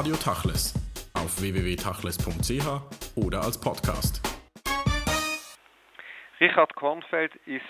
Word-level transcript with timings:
Radio 0.00 0.16
Tachles 0.16 0.72
auf 1.12 1.42
www.tachles.ch 1.42 3.16
oder 3.16 3.42
als 3.42 3.60
Podcast. 3.60 4.22
Richard 6.40 6.74
Kornfeld 6.74 7.36
ist 7.44 7.60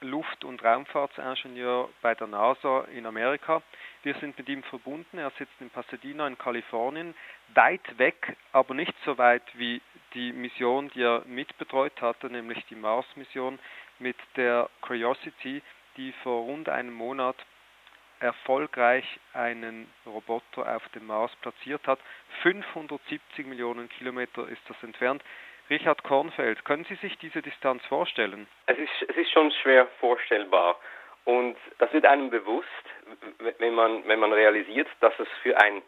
Luft- 0.00 0.46
und 0.46 0.64
Raumfahrtsingenieur 0.64 1.90
bei 2.00 2.14
der 2.14 2.26
NASA 2.28 2.86
in 2.96 3.04
Amerika. 3.04 3.60
Wir 4.02 4.14
sind 4.14 4.38
mit 4.38 4.48
ihm 4.48 4.62
verbunden. 4.62 5.18
Er 5.18 5.30
sitzt 5.38 5.52
in 5.60 5.68
Pasadena 5.68 6.26
in 6.26 6.38
Kalifornien, 6.38 7.14
weit 7.52 7.98
weg, 7.98 8.34
aber 8.52 8.72
nicht 8.72 8.94
so 9.04 9.18
weit 9.18 9.44
wie 9.52 9.82
die 10.14 10.32
Mission, 10.32 10.90
die 10.94 11.02
er 11.02 11.22
mitbetreut 11.26 12.00
hatte, 12.00 12.30
nämlich 12.30 12.64
die 12.70 12.76
Mars-Mission 12.76 13.58
mit 13.98 14.16
der 14.36 14.70
Curiosity, 14.80 15.60
die 15.98 16.14
vor 16.22 16.44
rund 16.44 16.70
einem 16.70 16.94
Monat 16.94 17.36
erfolgreich 18.24 19.04
einen 19.34 19.92
Roboter 20.06 20.74
auf 20.74 20.82
dem 20.94 21.06
Mars 21.06 21.30
platziert 21.42 21.86
hat. 21.86 22.00
570 22.42 23.46
Millionen 23.46 23.88
Kilometer 23.90 24.48
ist 24.48 24.62
das 24.66 24.82
entfernt. 24.82 25.22
Richard 25.68 26.02
Kornfeld, 26.02 26.64
können 26.64 26.84
Sie 26.88 26.96
sich 26.96 27.16
diese 27.18 27.42
Distanz 27.42 27.84
vorstellen? 27.86 28.46
Es 28.66 28.78
ist, 28.78 29.08
es 29.08 29.16
ist 29.16 29.30
schon 29.30 29.52
schwer 29.62 29.86
vorstellbar. 30.00 30.78
Und 31.24 31.56
das 31.78 31.92
wird 31.92 32.04
einem 32.04 32.30
bewusst, 32.30 32.68
wenn 33.58 33.74
man, 33.74 34.06
wenn 34.06 34.20
man 34.20 34.32
realisiert, 34.32 34.88
dass 35.00 35.18
es 35.18 35.28
für 35.42 35.58
ein 35.60 35.82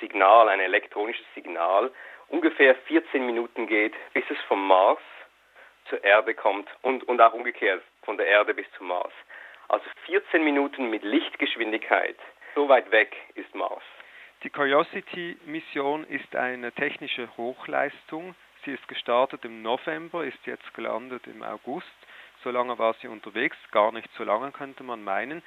Signal, 0.00 0.48
ein 0.48 0.60
elektronisches 0.60 1.26
Signal, 1.34 1.90
ungefähr 2.28 2.74
14 2.74 3.24
Minuten 3.24 3.66
geht, 3.66 3.94
bis 4.12 4.24
es 4.30 4.38
vom 4.46 4.66
Mars 4.66 5.00
zur 5.88 6.02
Erde 6.04 6.34
kommt 6.34 6.68
und, 6.82 7.06
und 7.08 7.20
auch 7.20 7.32
umgekehrt 7.32 7.82
von 8.02 8.16
der 8.16 8.26
Erde 8.26 8.54
bis 8.54 8.66
zum 8.76 8.88
Mars. 8.88 9.12
Also 9.68 9.84
14 10.06 10.42
Minuten 10.42 10.88
mit 10.88 11.02
Lichtgeschwindigkeit. 11.02 12.16
So 12.54 12.68
weit 12.68 12.90
weg 12.90 13.14
ist 13.34 13.54
Mars. 13.54 13.82
Die 14.42 14.50
Curiosity-Mission 14.50 16.04
ist 16.04 16.34
eine 16.34 16.72
technische 16.72 17.28
Hochleistung. 17.36 18.34
Sie 18.64 18.72
ist 18.72 18.88
gestartet 18.88 19.44
im 19.44 19.62
November, 19.62 20.24
ist 20.24 20.38
jetzt 20.46 20.72
gelandet 20.74 21.26
im 21.26 21.42
August. 21.42 21.86
So 22.42 22.50
lange 22.50 22.78
war 22.78 22.94
sie 22.94 23.08
unterwegs, 23.08 23.56
gar 23.70 23.92
nicht 23.92 24.08
so 24.16 24.24
lange 24.24 24.52
könnte 24.52 24.84
man 24.84 25.04
meinen. 25.04 25.42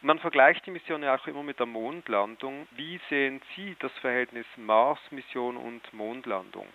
Man 0.00 0.18
vergleicht 0.18 0.64
die 0.66 0.70
Mission 0.70 1.02
ja 1.02 1.16
auch 1.16 1.26
immer 1.26 1.42
mit 1.42 1.58
der 1.58 1.66
Mondlandung. 1.66 2.68
Wie 2.72 3.00
sehen 3.08 3.40
Sie 3.54 3.74
das 3.80 3.92
Verhältnis 3.98 4.46
Mars-Mission 4.56 5.56
und 5.56 5.92
Mondlandung? 5.92 6.68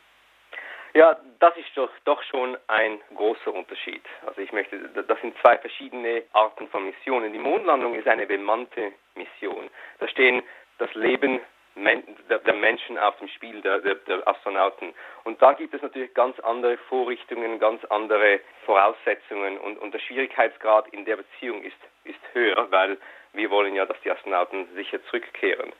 Ja, 0.93 1.17
das 1.39 1.55
ist 1.55 1.69
doch, 1.75 1.89
doch 2.03 2.21
schon 2.23 2.57
ein 2.67 2.99
großer 3.15 3.53
Unterschied. 3.53 4.01
Also 4.25 4.41
ich 4.41 4.51
möchte, 4.51 4.77
das 4.89 5.21
sind 5.21 5.35
zwei 5.39 5.57
verschiedene 5.57 6.23
Arten 6.33 6.67
von 6.67 6.85
Missionen. 6.85 7.31
Die 7.31 7.39
Mondlandung 7.39 7.95
ist 7.95 8.07
eine 8.07 8.25
bemannte 8.25 8.91
Mission. 9.15 9.69
Da 9.99 10.07
stehen 10.09 10.43
das 10.79 10.93
Leben 10.93 11.39
der 11.75 12.53
Menschen 12.53 12.97
auf 12.97 13.17
dem 13.19 13.29
Spiel, 13.29 13.61
der, 13.61 13.79
der, 13.79 13.95
der, 13.95 14.27
Astronauten. 14.27 14.93
Und 15.23 15.41
da 15.41 15.53
gibt 15.53 15.73
es 15.73 15.81
natürlich 15.81 16.13
ganz 16.13 16.37
andere 16.41 16.77
Vorrichtungen, 16.89 17.59
ganz 17.59 17.83
andere 17.85 18.41
Voraussetzungen 18.65 19.57
und, 19.57 19.77
und 19.77 19.93
der 19.93 19.99
Schwierigkeitsgrad 19.99 20.89
in 20.89 21.05
der 21.05 21.15
Beziehung 21.15 21.63
ist, 21.63 21.77
ist 22.03 22.19
höher, 22.33 22.69
weil 22.71 22.97
wir 23.31 23.49
wollen 23.49 23.73
ja, 23.75 23.85
dass 23.85 23.99
die 24.01 24.11
Astronauten 24.11 24.67
sicher 24.75 25.01
zurückkehren. 25.05 25.71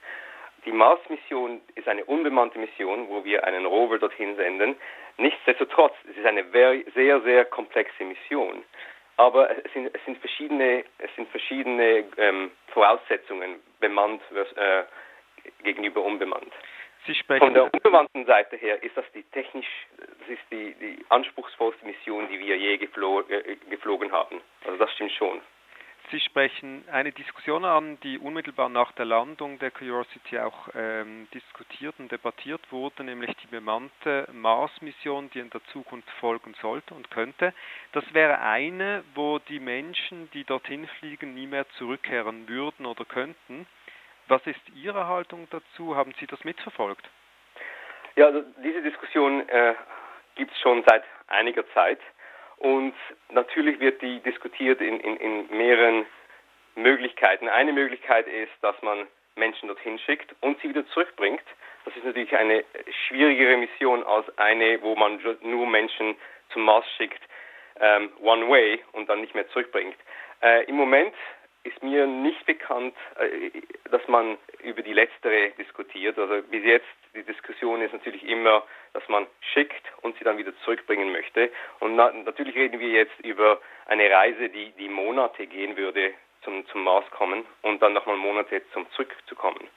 Die 0.66 0.72
Mars-Mission 0.72 1.60
ist 1.76 1.88
eine 1.88 2.06
unbemannte 2.06 2.60
Mission, 2.60 3.10
wo 3.10 3.26
wir 3.26 3.44
einen 3.44 3.66
Rover 3.66 3.98
dorthin 3.98 4.36
senden. 4.36 4.76
Nichtsdestotrotz, 5.18 5.94
es 6.10 6.18
ist 6.18 6.26
eine 6.26 6.46
sehr, 6.94 7.22
sehr 7.22 7.46
komplexe 7.46 8.04
Mission. 8.04 8.64
Aber 9.18 9.50
es 9.52 9.72
sind, 9.74 9.94
es 9.94 10.04
sind 10.06 10.18
verschiedene, 10.18 10.84
es 10.98 11.14
sind 11.16 11.30
verschiedene 11.30 12.06
ähm, 12.18 12.52
Voraussetzungen, 12.68 13.60
bemannt 13.80 14.22
äh, 14.56 14.84
gegenüber 15.64 16.02
unbemannt. 16.04 16.52
Von 17.40 17.54
der 17.54 17.74
unbemannten 17.74 18.26
Seite 18.26 18.58
her 18.58 18.82
ist 18.84 18.96
das 18.96 19.06
die 19.14 19.24
technisch, 19.32 19.68
das 19.98 20.30
ist 20.30 20.42
die, 20.52 20.74
die 20.76 21.04
anspruchsvollste 21.10 21.86
Mission, 21.86 22.28
die 22.30 22.40
wir 22.40 22.58
je 22.58 22.78
geflo 22.78 23.22
äh, 23.22 23.56
geflogen 23.70 24.12
haben. 24.12 24.42
Also 24.66 24.78
das 24.78 24.92
stimmt 24.94 25.12
schon. 25.12 25.42
Sie 26.12 26.20
sprechen 26.20 26.84
eine 26.92 27.14
Diskussion 27.14 27.64
an, 27.64 27.98
die 28.02 28.20
unmittelbar 28.20 28.68
nach 28.68 28.92
der 28.92 29.06
Landung 29.06 29.58
der 29.60 29.72
Curiosity 29.72 30.40
auch 30.40 30.68
ähm, 30.76 31.30
diskutiert 31.34 31.96
und 32.00 32.12
debattiert 32.12 32.62
wurde, 32.70 33.06
nämlich 33.06 33.34
die 33.38 33.48
bemannte 33.48 34.28
Mars-Mission, 34.34 35.30
die 35.30 35.40
in 35.40 35.50
der 35.52 35.64
Zukunft 35.72 36.10
folgen 36.20 36.54
sollte 36.62 36.94
und 36.94 37.10
könnte. 37.12 37.54
Das 37.94 38.04
wäre 38.14 38.42
eine, 38.42 39.06
wo 39.16 39.40
die 39.40 39.62
Menschen, 39.62 40.30
die 40.32 40.44
dorthin 40.44 40.86
fliegen, 41.00 41.34
nie 41.34 41.48
mehr 41.48 41.66
zurückkehren 41.78 42.50
würden 42.50 42.86
oder 42.86 43.06
könnten. 43.06 43.66
Was 44.28 44.46
ist 44.46 44.62
Ihre 44.76 45.08
Haltung 45.08 45.48
dazu? 45.50 45.96
Haben 45.96 46.14
Sie 46.20 46.28
das 46.28 46.44
mitverfolgt? 46.44 47.10
Ja, 48.18 48.26
also 48.26 48.44
diese 48.62 48.82
Diskussion 48.82 49.48
äh, 49.48 49.76
gibt 50.36 50.52
es 50.52 50.60
schon 50.60 50.84
seit 50.86 51.06
einiger 51.28 51.66
Zeit. 51.74 52.00
Und 52.62 52.94
natürlich 53.32 53.80
wird 53.80 54.02
die 54.04 54.20
diskutiert 54.20 54.82
in, 54.82 55.00
in, 55.00 55.18
in 55.18 55.58
mehreren 55.58 56.06
Möglichkeiten. 56.76 57.50
Eine 57.50 57.74
Möglichkeit 57.74 58.28
ist, 58.28 58.52
dass 58.62 58.80
man 58.84 59.08
Menschen 59.36 59.68
dorthin 59.68 59.98
schickt 59.98 60.36
und 60.42 60.62
sie 60.62 60.70
wieder 60.70 60.86
zurückbringt. 60.90 61.42
Das 61.86 61.96
ist 61.96 62.06
natürlich 62.06 62.38
eine 62.38 62.64
schwierigere 63.08 63.58
Mission 63.58 64.04
als 64.04 64.28
eine, 64.38 64.80
wo 64.84 64.96
man 64.96 65.20
nur 65.42 65.66
Menschen 65.66 66.16
zum 66.54 66.64
Mars 66.64 66.86
schickt, 66.98 67.22
ähm, 67.80 68.12
one 68.22 68.48
way 68.48 68.80
und 68.92 69.10
dann 69.10 69.22
nicht 69.22 69.34
mehr 69.34 69.50
zurückbringt. 69.50 69.96
Äh, 70.44 70.66
Im 70.66 70.76
Moment 70.76 71.16
ist 71.64 71.84
mir 71.84 72.08
nicht 72.08 72.46
bekannt, 72.46 72.96
äh, 73.20 73.52
dass 73.90 74.08
man 74.08 74.38
über 74.64 74.82
die 74.82 74.94
letztere 74.94 75.52
diskutiert. 75.58 76.18
Also 76.18 76.42
bis 76.50 76.64
jetzt, 76.64 76.88
die 77.14 77.24
Diskussion 77.24 77.82
ist 77.82 77.94
natürlich 77.94 78.24
immer, 78.28 78.64
dass 78.94 79.08
man 79.10 79.28
schickt 79.54 79.86
und 80.02 80.18
sie 80.18 80.24
dann 80.24 80.38
wieder 80.38 80.56
zurückbringen 80.64 81.12
möchte. 81.12 81.52
Und 81.80 81.96
na, 81.96 82.12
natürlich 82.12 82.56
reden 82.56 82.80
wir 82.80 82.90
jetzt 82.90 83.20
über 83.24 83.60
eine 83.86 84.10
Reise, 84.10 84.50
die, 84.50 84.72
die 84.72 84.90
Monate 84.90 85.48
gehen 85.48 85.78
würde 85.78 86.14
zum, 86.44 86.66
zum 86.68 86.84
Mars 86.84 87.06
kommen 87.12 87.46
und 87.62 87.82
dann 87.82 87.94
nochmal 87.94 88.18
Monate 88.18 88.62
zum 88.74 88.90
zurückzukommen. 88.92 89.68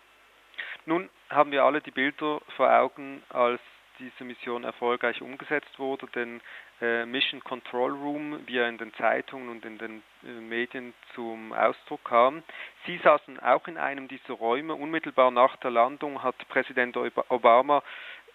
Nun 0.87 1.09
haben 1.31 1.53
wir 1.53 1.65
alle 1.65 1.81
die 1.81 1.91
Bilder 1.91 2.41
vor 2.57 2.71
Augen, 2.71 3.23
als 3.31 3.61
diese 3.99 4.25
Mission 4.25 4.65
erfolgreich 4.65 5.23
umgesetzt 5.23 5.79
wurde, 5.79 6.07
denn 6.15 6.41
Mission 6.81 7.43
Control 7.45 7.93
Room, 7.93 8.41
wie 8.47 8.59
er 8.59 8.69
in 8.69 8.79
den 8.79 8.93
Zeitungen 8.95 9.49
und 9.49 9.65
in 9.65 9.79
den 9.79 10.03
äh, 10.25 10.29
Medien 10.29 10.93
zum 11.15 11.53
Ausdruck 11.53 12.05
kam. 12.05 12.43
Sie 12.87 12.99
saßen 12.99 13.41
auch 13.41 13.67
in 13.69 13.79
einem 13.79 14.09
dieser 14.09 14.35
Räume. 14.35 14.75
Unmittelbar 14.75 15.31
nach 15.31 15.57
der 15.57 15.71
Landung 15.71 16.23
hat 16.23 16.37
Präsident 16.49 16.97
Obama 16.97 17.83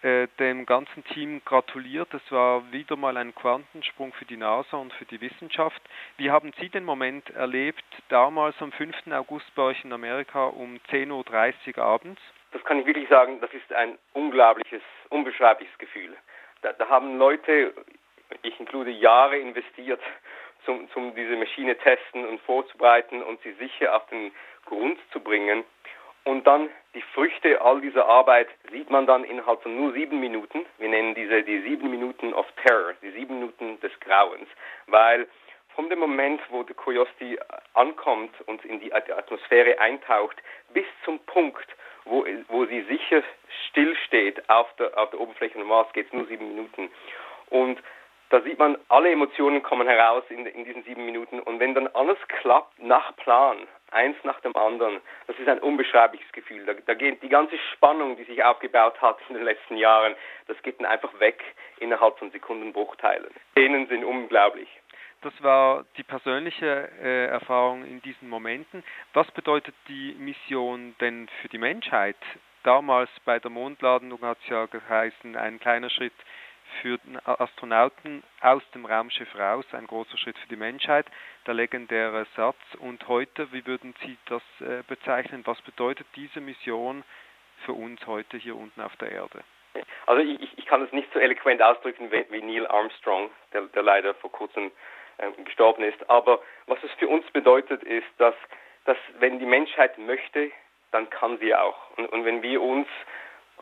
äh, 0.01 0.27
dem 0.39 0.65
ganzen 0.65 1.03
Team 1.05 1.41
gratuliert. 1.43 2.13
Es 2.13 2.31
war 2.31 2.71
wieder 2.71 2.95
mal 2.95 3.17
ein 3.17 3.35
Quantensprung 3.35 4.13
für 4.13 4.23
die 4.23 4.37
NASA 4.37 4.77
und 4.77 4.93
für 4.93 5.03
die 5.03 5.19
Wissenschaft. 5.19 5.81
Wie 6.15 6.31
haben 6.31 6.53
Sie 6.57 6.69
den 6.69 6.85
Moment 6.85 7.29
erlebt, 7.31 7.83
damals 8.07 8.55
am 8.61 8.71
5. 8.71 8.95
August 9.11 9.53
bei 9.55 9.63
euch 9.63 9.83
in 9.83 9.91
Amerika 9.91 10.45
um 10.45 10.77
10.30 10.89 11.77
Uhr 11.77 11.83
abends? 11.83 12.21
Das 12.53 12.63
kann 12.63 12.79
ich 12.79 12.85
wirklich 12.85 13.09
sagen, 13.09 13.41
das 13.41 13.53
ist 13.53 13.73
ein 13.73 13.97
unglaubliches, 14.13 14.81
unbeschreibliches 15.09 15.77
Gefühl. 15.77 16.15
Da, 16.61 16.71
da 16.71 16.87
haben 16.87 17.17
Leute 17.17 17.73
ich 18.43 18.59
inklude 18.59 18.91
Jahre 18.91 19.37
investiert, 19.37 20.01
um, 20.67 20.87
um 20.95 21.15
diese 21.15 21.35
Maschine 21.35 21.77
testen 21.77 22.25
und 22.25 22.41
vorzubereiten 22.41 23.23
und 23.23 23.41
sie 23.41 23.53
sicher 23.53 23.95
auf 23.95 24.05
den 24.07 24.31
Grund 24.65 24.99
zu 25.11 25.19
bringen. 25.19 25.63
Und 26.25 26.45
dann 26.45 26.69
die 26.93 27.01
Früchte 27.13 27.61
all 27.61 27.81
dieser 27.81 28.05
Arbeit 28.05 28.49
sieht 28.71 28.89
man 28.89 29.07
dann 29.07 29.23
innerhalb 29.23 29.63
von 29.63 29.75
nur 29.75 29.93
sieben 29.93 30.19
Minuten. 30.19 30.65
Wir 30.77 30.89
nennen 30.89 31.15
diese 31.15 31.43
die 31.43 31.61
sieben 31.61 31.89
Minuten 31.89 32.33
of 32.33 32.45
Terror, 32.63 32.93
die 33.01 33.11
sieben 33.11 33.39
Minuten 33.39 33.79
des 33.79 33.91
Grauens, 34.01 34.47
weil 34.87 35.27
von 35.75 35.89
dem 35.89 35.99
Moment, 35.99 36.41
wo 36.49 36.63
die 36.63 36.73
Curiosity 36.73 37.39
ankommt 37.73 38.33
und 38.47 38.63
in 38.65 38.79
die 38.81 38.93
Atmosphäre 38.93 39.79
eintaucht, 39.79 40.35
bis 40.73 40.85
zum 41.05 41.19
Punkt, 41.19 41.67
wo, 42.05 42.25
wo 42.49 42.65
sie 42.65 42.81
sicher 42.81 43.23
stillsteht 43.69 44.49
auf 44.49 44.67
der, 44.77 44.97
auf 44.97 45.09
der 45.11 45.21
Oberfläche 45.21 45.57
des 45.57 45.65
Mars, 45.65 45.87
geht 45.93 46.07
es 46.07 46.13
nur 46.13 46.25
sieben 46.25 46.49
Minuten. 46.49 46.91
Und 47.49 47.79
da 48.29 48.41
sieht 48.41 48.59
man, 48.59 48.77
alle 48.89 49.11
Emotionen 49.11 49.63
kommen 49.63 49.87
heraus 49.87 50.23
in, 50.29 50.45
in 50.45 50.63
diesen 50.63 50.83
sieben 50.83 51.05
Minuten. 51.05 51.39
Und 51.39 51.59
wenn 51.59 51.73
dann 51.73 51.87
alles 51.87 52.17
klappt 52.27 52.81
nach 52.81 53.15
Plan, 53.17 53.57
eins 53.91 54.15
nach 54.23 54.39
dem 54.41 54.55
anderen, 54.55 55.01
das 55.27 55.37
ist 55.39 55.47
ein 55.47 55.59
unbeschreibliches 55.59 56.31
Gefühl. 56.31 56.65
Da, 56.65 56.73
da 56.73 56.93
geht 56.93 57.23
die 57.23 57.29
ganze 57.29 57.57
Spannung, 57.73 58.17
die 58.17 58.23
sich 58.25 58.43
aufgebaut 58.43 59.01
hat 59.01 59.17
in 59.29 59.35
den 59.35 59.45
letzten 59.45 59.77
Jahren, 59.77 60.15
das 60.47 60.61
geht 60.61 60.79
dann 60.79 60.85
einfach 60.85 61.19
weg 61.19 61.43
innerhalb 61.79 62.19
von 62.19 62.29
Sekundenbruchteilen. 62.31 63.31
Szenen 63.51 63.87
sind 63.87 64.03
unglaublich. 64.03 64.69
Das 65.21 65.33
war 65.43 65.83
die 65.97 66.03
persönliche 66.03 66.89
äh, 67.01 67.25
Erfahrung 67.25 67.83
in 67.83 68.01
diesen 68.01 68.29
Momenten. 68.29 68.83
Was 69.13 69.29
bedeutet 69.31 69.75
die 69.87 70.15
Mission 70.17 70.95
denn 71.01 71.27
für 71.41 71.49
die 71.49 71.57
Menschheit? 71.57 72.15
Damals 72.63 73.09
bei 73.25 73.39
der 73.39 73.51
Mondladung 73.51 74.21
hat 74.21 74.37
es 74.43 74.49
ja 74.49 74.65
geheißen, 74.67 75.35
ein 75.35 75.59
kleiner 75.59 75.89
Schritt 75.89 76.13
für 76.81 76.97
den 76.99 77.19
Astronauten 77.25 78.23
aus 78.41 78.63
dem 78.73 78.85
Raumschiff 78.85 79.33
raus, 79.37 79.65
ein 79.71 79.87
großer 79.87 80.17
Schritt 80.17 80.37
für 80.37 80.47
die 80.47 80.55
Menschheit, 80.55 81.05
der 81.45 81.53
legendäre 81.53 82.25
Satz. 82.35 82.57
Und 82.79 83.07
heute, 83.07 83.51
wie 83.51 83.65
würden 83.65 83.93
Sie 84.03 84.17
das 84.25 84.43
äh, 84.61 84.83
bezeichnen? 84.87 85.41
Was 85.45 85.61
bedeutet 85.61 86.07
diese 86.15 86.41
Mission 86.41 87.03
für 87.65 87.73
uns 87.73 88.05
heute 88.07 88.37
hier 88.37 88.55
unten 88.55 88.81
auf 88.81 88.95
der 88.97 89.11
Erde. 89.11 89.43
Also 90.05 90.21
ich, 90.21 90.57
ich 90.57 90.65
kann 90.65 90.81
es 90.81 90.91
nicht 90.91 91.11
so 91.13 91.19
eloquent 91.19 91.61
ausdrücken 91.61 92.11
wie, 92.11 92.41
Neil 92.41 92.67
Armstrong, 92.67 93.29
der, 93.53 93.61
der 93.63 93.83
leider 93.83 94.13
vor 94.15 94.31
kurzem 94.31 94.71
äh, 95.17 95.31
gestorben 95.43 95.83
ist. 95.83 96.09
Aber 96.09 96.41
was 96.65 96.79
es 96.83 96.91
für 96.93 97.07
uns 97.07 97.25
bedeutet, 97.31 97.83
ist, 97.83 98.07
dass, 98.17 98.35
dass 98.85 98.97
wenn 99.19 99.39
die 99.39 99.45
Menschheit 99.45 99.97
möchte, 99.97 100.51
dann 100.91 101.09
kann 101.09 101.37
sie 101.37 101.53
auch. 101.53 101.77
Und, 101.97 102.07
und 102.07 102.25
wenn 102.25 102.41
wir 102.41 102.61
uns 102.61 102.87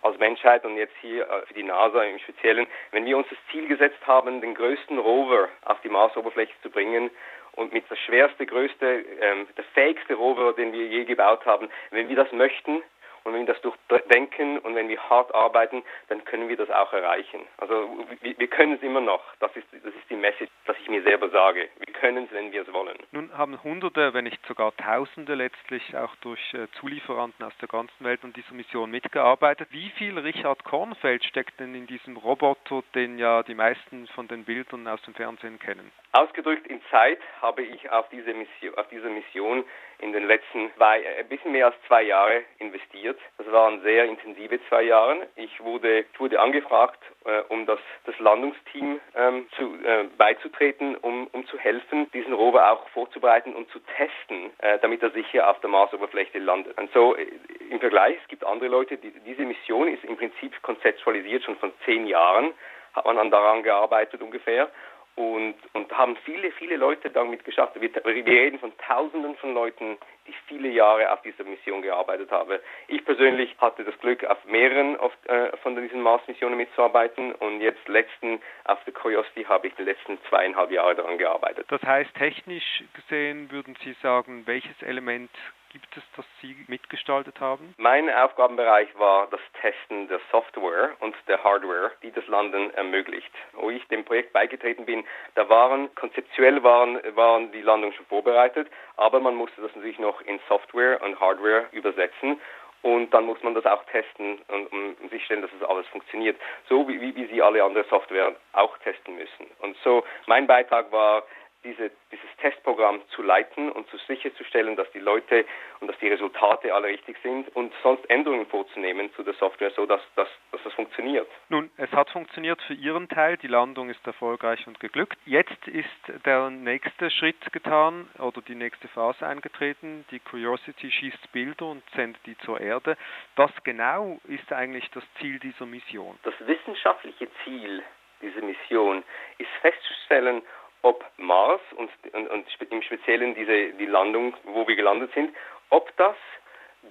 als 0.02 0.18
Menschheit 0.20 0.66
und 0.66 0.78
jetzt 0.78 0.96
hier 1.02 1.28
äh, 1.28 1.46
für 1.46 1.54
die 1.54 1.64
NASA 1.64 2.04
im 2.04 2.20
Speziellen, 2.20 2.68
wenn 2.92 3.06
wir 3.06 3.18
uns 3.18 3.28
das 3.30 3.40
Ziel 3.52 3.68
gesetzt 3.68 4.06
haben, 4.06 4.42
den 4.42 4.56
größten 4.56 4.98
Rover 4.98 5.50
auf 5.66 5.80
die 5.82 5.90
Marsoberfläche 5.90 6.54
zu 6.62 6.70
bringen 6.70 7.10
und 7.54 7.74
mit 7.74 7.90
der 7.90 7.96
schwerste, 7.96 8.46
größte, 8.46 9.06
ähm, 9.20 9.48
der 9.58 9.64
fähigste 9.74 10.14
Rover, 10.14 10.54
den 10.54 10.72
wir 10.74 10.86
je 10.86 11.06
gebaut 11.06 11.46
haben, 11.46 11.70
wenn 11.92 12.08
wir 12.10 12.16
das 12.16 12.32
möchten, 12.32 12.84
und 13.24 13.34
wenn 13.34 13.46
wir 13.46 13.54
das 13.54 13.62
durchdenken 13.88 14.60
und 14.60 14.76
wenn 14.76 14.90
wir 14.90 15.02
hart 15.10 15.34
arbeiten, 15.34 15.84
dann 16.10 16.24
können 16.26 16.50
wir 16.50 16.58
das 16.58 16.70
auch 16.70 16.94
erreichen. 16.94 17.42
Also 17.58 18.06
wir, 18.22 18.38
wir 18.38 18.48
können 18.48 18.74
es 18.74 18.82
immer 18.82 19.02
noch. 19.02 19.24
Das 19.40 19.56
ist, 19.56 19.68
das 19.72 19.94
ist 19.94 20.10
die 20.10 20.16
Message, 20.16 20.52
dass 20.66 20.78
ich 20.80 20.88
mir 20.90 21.02
selber 21.04 21.30
sage. 21.30 21.70
Wir 21.78 21.94
können 21.94 22.26
es, 22.26 22.32
wenn 22.32 22.52
wir 22.52 22.62
es 22.62 22.74
wollen. 22.74 22.98
Nun 23.12 23.36
haben 23.38 23.62
Hunderte, 23.64 24.14
wenn 24.14 24.26
nicht 24.26 24.46
sogar 24.48 24.76
Tausende 24.78 25.36
letztlich 25.36 25.96
auch 25.96 26.16
durch 26.18 26.54
äh, 26.54 26.68
Zulieferanten 26.80 27.46
aus 27.46 27.58
der 27.60 27.68
ganzen 27.68 28.04
Welt 28.06 28.24
an 28.24 28.34
dieser 28.34 28.54
Mission 28.54 28.92
mitgearbeitet. 28.92 29.70
Wie 29.72 29.90
viel 29.92 30.18
Richard 30.18 30.64
Kornfeld 30.64 31.24
steckt 31.24 31.60
denn 31.60 31.76
in 31.76 31.88
diesem 31.88 32.18
Roboter, 32.18 32.84
den 32.96 33.18
ja 33.18 33.44
die 33.44 33.56
meisten 33.56 34.08
von 34.08 34.28
den 34.28 34.46
Bildern 34.46 34.88
aus 34.88 35.02
dem 35.04 35.14
Fernsehen 35.14 35.60
kennen? 35.60 35.92
Ausgedrückt 36.12 36.68
in 36.68 36.82
Zeit 36.90 37.20
habe 37.42 37.64
ich 37.64 37.90
auf 37.92 38.10
diese 38.10 38.34
Mission, 38.34 38.76
auf 38.76 38.88
diese 38.90 39.10
Mission 39.10 39.64
in 40.00 40.14
den 40.14 40.28
letzten 40.28 40.72
zwei, 40.76 41.02
äh, 41.02 41.20
ein 41.20 41.28
bisschen 41.28 41.52
mehr 41.52 41.68
als 41.68 41.76
zwei 41.88 42.04
Jahre 42.04 42.44
investiert. 42.60 43.20
Das 43.38 43.52
waren 43.52 43.82
sehr 43.82 44.06
intensive 44.06 44.60
zwei 44.70 44.84
Jahre. 44.84 45.28
Ich 45.36 45.60
wurde, 45.62 46.06
ich 46.12 46.20
wurde 46.20 46.40
angefragt, 46.40 47.00
äh, 47.26 47.42
um 47.50 47.66
das, 47.66 47.80
das 48.06 48.18
Landungsteam 48.20 49.00
ähm, 49.16 49.48
zu, 49.56 49.76
äh, 49.84 50.06
beizutreten, 50.18 50.96
um, 50.98 51.28
um 51.32 51.46
zu 51.48 51.58
helfen, 51.58 52.12
diesen 52.12 52.34
Rover 52.34 52.72
auch 52.72 52.88
vorzubereiten 52.90 53.56
und 53.56 53.70
zu 53.72 53.80
testen, 53.80 54.52
äh, 54.60 54.80
damit 54.80 55.02
er 55.02 55.12
sicher 55.12 55.50
auf 55.50 55.60
der 55.62 55.70
Marsoberfläche 55.70 56.40
landet. 56.40 56.78
Und 56.78 56.92
so 56.94 57.16
äh, 57.16 57.28
im 57.70 57.80
Vergleich, 57.80 58.18
es 58.22 58.28
gibt 58.28 58.44
andere 58.44 58.70
Leute, 58.70 58.98
die, 58.98 59.12
diese 59.26 59.44
Mission 59.44 59.88
ist 59.88 60.04
im 60.04 60.18
Prinzip 60.18 60.62
konzeptualisiert 60.62 61.44
schon 61.44 61.58
von 61.58 61.74
zehn 61.86 62.08
Jahren, 62.08 62.54
hat 62.94 63.06
man 63.06 63.30
daran 63.32 63.64
gearbeitet 63.64 64.22
ungefähr 64.22 64.70
und, 65.18 65.56
und 65.74 65.92
haben 65.98 66.16
viele, 66.26 66.52
viele 66.52 66.78
Leute 66.78 67.10
damit 67.10 67.44
geschafft. 67.44 67.74
Wir, 67.82 67.90
wir 67.92 68.26
reden 68.26 68.60
von 68.60 68.72
Tausenden 68.78 69.36
von 69.38 69.52
Leuten, 69.56 69.98
die 70.28 70.34
viele 70.48 70.70
Jahre 70.70 71.12
auf 71.12 71.24
dieser 71.24 71.44
Mission 71.44 71.82
gearbeitet 71.82 72.30
haben. 72.30 72.60
Ich 72.88 73.04
persönlich 73.04 73.56
hatte 73.58 73.84
das 73.84 73.98
Glück, 73.98 74.24
auf 74.26 74.38
mehreren 74.46 74.96
auf, 74.98 75.12
äh, 75.26 75.58
von 75.58 75.76
diesen 75.76 76.02
Mars-Missionen 76.02 76.56
mitzuarbeiten 76.56 77.32
und 77.34 77.62
jetzt 77.62 77.88
letzten 77.88 78.40
auf 78.66 78.78
der 78.84 78.94
Curiosity 78.94 79.44
habe 79.46 79.68
ich 79.68 79.74
die 79.74 79.84
letzten 79.84 80.20
zweieinhalb 80.30 80.70
Jahre 80.70 80.94
daran 80.94 81.18
gearbeitet. 81.18 81.66
Das 81.70 81.82
heißt, 81.82 82.14
technisch 82.14 82.84
gesehen 82.94 83.50
würden 83.50 83.76
Sie 83.84 83.94
sagen, 84.04 84.44
welches 84.46 84.80
Element 84.84 85.32
gibt 85.80 85.98
es, 85.98 86.04
das 86.16 86.26
Sie 86.42 86.56
mitgestaltet 86.68 87.40
haben? 87.40 87.74
Mein 87.78 88.10
Aufgabenbereich 88.10 88.88
war 88.98 89.28
das 89.30 89.40
Testen 89.62 90.08
der 90.08 90.20
Software 90.32 90.96
und 91.00 91.16
der 91.28 91.44
Hardware, 91.44 91.92
die 92.02 92.12
das 92.12 92.26
Landen 92.28 92.72
ermöglicht. 92.74 93.32
Wo 93.54 93.70
ich 93.70 93.86
dem 93.88 94.04
Projekt 94.04 94.34
beigetreten 94.34 94.86
bin, 94.86 95.06
da 95.36 95.48
waren 95.50 95.94
konzeptuell 95.96 96.64
waren, 96.64 97.00
waren 97.16 97.52
die 97.52 97.62
Landungen 97.62 97.94
schon 97.94 98.06
vorbereitet, 98.08 98.68
aber 98.96 99.20
man 99.20 99.36
musste 99.36 99.62
das 99.62 99.76
natürlich 99.76 100.00
noch 100.00 100.22
in 100.22 100.40
Software 100.48 101.02
und 101.04 101.20
Hardware 101.20 101.68
übersetzen 101.72 102.42
und 102.82 103.14
dann 103.14 103.26
muss 103.26 103.42
man 103.44 103.54
das 103.54 103.66
auch 103.66 103.84
testen 103.86 104.40
und 104.48 104.72
um 104.72 104.96
sicherstellen, 105.10 105.42
dass 105.42 105.52
es 105.54 105.68
alles 105.68 105.88
funktioniert, 105.88 106.38
so 106.70 106.88
wie, 106.88 107.02
wie, 107.02 107.26
Sie 107.28 107.42
alle 107.42 107.64
andere 107.64 107.84
Software 107.86 108.36
auch 108.54 108.78
testen 108.80 109.16
müssen. 109.16 109.48
Und 109.60 109.76
so 109.84 110.04
mein 110.26 110.48
Beitrag 110.48 110.92
war 110.92 111.24
diese, 111.68 111.92
dieses 112.12 112.30
Testprogramm 112.38 113.02
zu 113.10 113.22
leiten 113.22 113.72
und 113.72 113.88
zu 113.90 113.98
sicherzustellen, 114.08 114.76
dass 114.76 114.90
die 114.92 115.00
Leute 115.00 115.46
und 115.82 115.88
dass 115.88 115.98
die 116.00 116.08
Resultate 116.08 116.74
alle 116.74 116.88
richtig 116.88 117.18
sind 117.22 117.54
und 117.56 117.74
sonst 117.84 118.10
Änderungen 118.10 118.46
vorzunehmen 118.48 119.14
zu 119.16 119.24
der 119.24 119.34
Software, 119.34 119.72
so 119.72 119.86
dass, 119.86 120.02
dass, 120.16 120.30
dass 120.52 120.64
das 120.64 120.74
funktioniert. 120.74 121.28
Nun, 121.50 121.70
es 121.78 121.92
hat 121.92 122.10
funktioniert 122.10 122.62
für 122.62 122.74
Ihren 122.74 123.10
Teil, 123.10 123.38
die 123.38 123.48
Landung 123.48 123.90
ist 123.90 124.06
erfolgreich 124.08 124.66
und 124.66 124.80
geglückt. 124.80 125.18
Jetzt 125.26 125.68
ist 125.68 126.26
der 126.26 126.50
nächste 126.50 127.12
Schritt 127.12 127.52
getan 127.52 128.08
oder 128.20 128.42
die 128.42 128.56
nächste 128.56 128.88
Phase 128.88 129.28
eingetreten. 129.28 130.06
Die 130.12 130.20
Curiosity 130.20 130.90
schießt 130.90 131.32
Bilder 131.34 131.66
und 131.66 131.84
sendet 131.96 132.26
die 132.26 132.38
zur 132.40 132.62
Erde. 132.62 132.98
Was 133.36 133.52
genau 133.64 134.20
ist 134.28 134.52
eigentlich 134.54 134.90
das 134.92 135.04
Ziel 135.20 135.40
dieser 135.40 135.66
Mission? 135.66 136.18
Das 136.24 136.34
wissenschaftliche 136.40 137.28
Ziel 137.44 137.84
dieser 138.22 138.42
Mission 138.42 139.04
ist 139.38 139.50
festzustellen, 139.62 140.42
ob 140.82 141.04
Mars 141.18 141.62
und, 141.76 141.90
und, 142.14 142.28
und 142.30 142.46
im 142.70 142.82
Speziellen 142.82 143.36
diese, 143.36 143.74
die 143.74 143.86
Landung, 143.86 144.36
wo 144.44 144.68
wir 144.68 144.76
gelandet 144.76 145.12
sind, 145.14 145.36
ob 145.70 145.96
das 145.98 146.16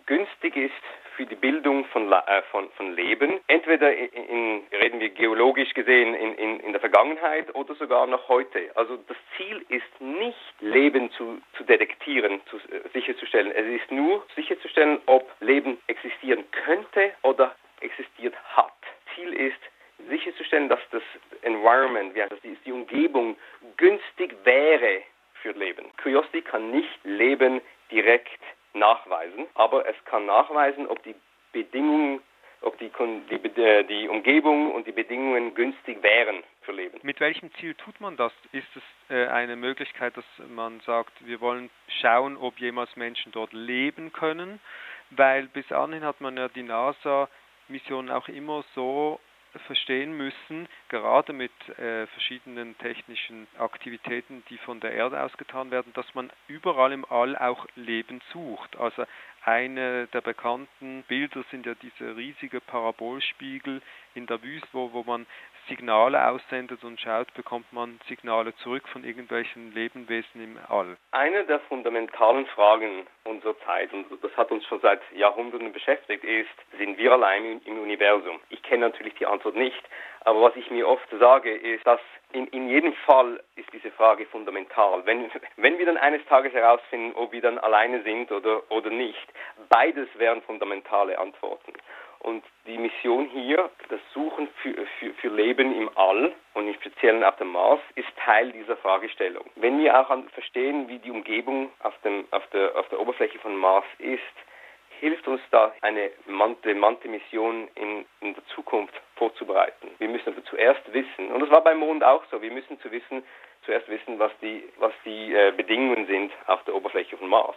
günstig 0.06 0.56
ist 0.56 0.72
für 1.16 1.24
die 1.24 1.34
Bildung 1.34 1.86
von, 1.86 2.12
äh, 2.12 2.42
von, 2.50 2.70
von 2.72 2.94
Leben, 2.94 3.40
entweder 3.46 3.92
in, 3.94 4.08
in, 4.08 4.62
reden 4.70 5.00
wir 5.00 5.08
geologisch 5.08 5.72
gesehen 5.72 6.14
in, 6.14 6.34
in, 6.34 6.60
in 6.60 6.72
der 6.72 6.80
Vergangenheit 6.80 7.54
oder 7.54 7.74
sogar 7.74 8.06
noch 8.06 8.28
heute. 8.28 8.70
Also 8.74 8.98
das 9.08 9.16
Ziel 9.36 9.64
ist 9.70 10.00
nicht 10.00 10.36
Leben 10.60 11.10
zu, 11.12 11.40
zu 11.56 11.64
detektieren, 11.64 12.40
zu, 12.50 12.56
äh, 12.56 12.86
sicherzustellen. 12.92 13.50
Es 13.52 13.66
ist 13.66 13.90
nur 13.90 14.26
sicherzustellen, 14.34 15.00
ob 15.06 15.30
Leben 15.40 15.78
existieren 15.86 16.44
könnte 16.50 17.12
oder 17.22 17.54
existiert 17.80 18.34
hat. 18.54 18.72
Ziel 19.14 19.32
ist 19.32 19.60
sicherzustellen, 20.10 20.68
dass 20.68 20.80
das 20.90 21.02
Environment, 21.42 22.14
wie 22.14 22.22
heißt 22.22 22.32
das, 22.32 22.40
die, 22.42 22.56
die 22.66 22.72
Umgebung 22.72 23.36
günstig 23.78 24.36
wäre 24.44 25.02
für 25.40 25.52
Leben. 25.52 25.86
Curiosity 26.02 26.42
kann 26.42 26.70
nicht 26.70 26.98
Leben 27.04 27.62
direkt 27.90 28.40
nachweisen, 28.76 29.46
aber 29.54 29.88
es 29.88 29.96
kann 30.16 30.26
nachweisen, 30.26 30.86
ob 30.86 31.02
die 31.02 31.14
Bedingungen 31.52 32.20
ob 32.62 32.78
die, 32.78 32.90
die, 33.30 33.60
äh, 33.60 33.84
die 33.84 34.08
Umgebung 34.08 34.72
und 34.72 34.86
die 34.86 34.92
Bedingungen 34.92 35.54
günstig 35.54 36.02
wären 36.02 36.42
für 36.62 36.72
Leben. 36.72 36.98
Mit 37.02 37.20
welchem 37.20 37.52
Ziel 37.56 37.74
tut 37.74 38.00
man 38.00 38.16
das? 38.16 38.32
Ist 38.50 38.66
es 38.74 38.82
äh, 39.10 39.26
eine 39.26 39.56
Möglichkeit, 39.56 40.16
dass 40.16 40.24
man 40.48 40.80
sagt, 40.80 41.12
wir 41.26 41.42
wollen 41.42 41.68
schauen, 42.00 42.38
ob 42.38 42.58
jemals 42.58 42.96
Menschen 42.96 43.30
dort 43.30 43.52
leben 43.52 44.10
können? 44.10 44.58
Weil 45.10 45.48
bis 45.48 45.70
anhin 45.70 46.02
hat 46.02 46.22
man 46.22 46.38
ja 46.38 46.48
die 46.48 46.62
NASA-Mission 46.62 48.10
auch 48.10 48.28
immer 48.28 48.64
so 48.74 49.20
verstehen 49.60 50.16
müssen, 50.16 50.68
gerade 50.88 51.32
mit 51.32 51.52
äh, 51.78 52.06
verschiedenen 52.08 52.76
technischen 52.78 53.46
Aktivitäten, 53.58 54.42
die 54.50 54.58
von 54.58 54.80
der 54.80 54.92
Erde 54.92 55.22
aus 55.22 55.36
getan 55.36 55.70
werden, 55.70 55.92
dass 55.94 56.14
man 56.14 56.30
überall 56.48 56.92
im 56.92 57.04
All 57.04 57.36
auch 57.36 57.66
Leben 57.74 58.20
sucht. 58.32 58.76
Also 58.76 59.04
eine 59.42 60.08
der 60.08 60.20
bekannten 60.22 61.04
Bilder 61.08 61.44
sind 61.50 61.66
ja 61.66 61.74
diese 61.74 62.16
riesige 62.16 62.60
Parabolspiegel 62.60 63.80
in 64.14 64.26
der 64.26 64.42
Wüste, 64.42 64.68
wo, 64.72 64.92
wo 64.92 65.04
man 65.04 65.26
Signale 65.68 66.28
aussendet 66.28 66.82
und 66.84 67.00
schaut, 67.00 67.32
bekommt 67.34 67.72
man 67.72 68.00
Signale 68.08 68.54
zurück 68.56 68.86
von 68.88 69.04
irgendwelchen 69.04 69.72
Lebewesen 69.72 70.42
im 70.42 70.58
All. 70.68 70.96
Eine 71.12 71.44
der 71.44 71.60
fundamentalen 71.60 72.46
Fragen 72.46 73.06
unserer 73.24 73.58
Zeit, 73.60 73.92
und 73.92 74.06
das 74.22 74.36
hat 74.36 74.50
uns 74.50 74.64
schon 74.66 74.80
seit 74.80 75.00
Jahrhunderten 75.12 75.72
beschäftigt, 75.72 76.24
ist, 76.24 76.48
sind 76.78 76.98
wir 76.98 77.12
allein 77.12 77.60
im 77.64 77.78
Universum? 77.80 78.40
Ich 78.50 78.62
kenne 78.62 78.86
natürlich 78.86 79.14
die 79.14 79.26
Antwort 79.26 79.56
nicht, 79.56 79.82
aber 80.20 80.42
was 80.42 80.56
ich 80.56 80.70
mir 80.70 80.88
oft 80.88 81.08
sage, 81.20 81.54
ist, 81.54 81.86
dass 81.86 82.00
in, 82.32 82.46
in 82.48 82.68
jedem 82.68 82.92
Fall 82.92 83.40
ist 83.54 83.72
diese 83.72 83.90
Frage 83.92 84.26
fundamental. 84.26 85.06
Wenn, 85.06 85.30
wenn 85.56 85.78
wir 85.78 85.86
dann 85.86 85.96
eines 85.96 86.24
Tages 86.26 86.52
herausfinden, 86.52 87.14
ob 87.14 87.32
wir 87.32 87.40
dann 87.40 87.58
alleine 87.58 88.02
sind 88.02 88.30
oder, 88.32 88.62
oder 88.70 88.90
nicht, 88.90 89.26
beides 89.68 90.08
wären 90.18 90.42
fundamentale 90.42 91.18
Antworten. 91.18 91.72
Und 92.20 92.42
die 92.66 92.78
Mission 92.78 93.28
hier, 93.28 93.70
das 93.88 94.00
Suchen 94.12 94.48
für, 94.62 94.74
für, 94.98 95.14
für 95.14 95.28
Leben 95.28 95.74
im 95.74 95.90
All 95.96 96.32
und 96.54 96.66
im 96.66 96.74
Speziellen 96.74 97.22
auf 97.22 97.36
dem 97.36 97.52
Mars, 97.52 97.80
ist 97.94 98.08
Teil 98.24 98.52
dieser 98.52 98.76
Fragestellung. 98.76 99.44
Wenn 99.56 99.78
wir 99.78 99.98
auch 99.98 100.12
verstehen, 100.32 100.88
wie 100.88 100.98
die 100.98 101.10
Umgebung 101.10 101.70
auf, 101.80 101.94
dem, 102.02 102.26
auf, 102.30 102.46
der, 102.48 102.76
auf 102.76 102.88
der 102.88 103.00
Oberfläche 103.00 103.38
von 103.38 103.56
Mars 103.56 103.84
ist, 103.98 104.22
hilft 105.00 105.28
uns 105.28 105.40
da 105.50 105.74
eine 105.82 106.10
bemannte 106.62 107.08
Mission 107.08 107.68
in, 107.74 108.06
in 108.20 108.34
der 108.34 108.44
Zukunft 108.54 108.94
vorzubereiten. 109.16 109.90
Wir 109.98 110.08
müssen 110.08 110.28
aber 110.28 110.44
zuerst 110.44 110.92
wissen, 110.92 111.30
und 111.32 111.40
das 111.40 111.50
war 111.50 111.62
beim 111.62 111.78
Mond 111.78 112.02
auch 112.02 112.24
so, 112.30 112.40
wir 112.40 112.50
müssen 112.50 112.80
zu 112.80 112.90
wissen, 112.90 113.22
zuerst 113.64 113.88
wissen, 113.88 114.18
was 114.18 114.32
die, 114.40 114.64
was 114.78 114.92
die 115.04 115.34
äh, 115.34 115.52
Bedingungen 115.56 116.06
sind 116.06 116.32
auf 116.46 116.62
der 116.64 116.74
Oberfläche 116.74 117.16
von 117.16 117.28
Mars. 117.28 117.56